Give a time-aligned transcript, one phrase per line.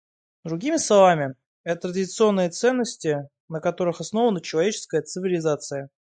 [0.43, 5.91] Другими словами, это традиционные ценности, на которых основана человеческая цивилизация.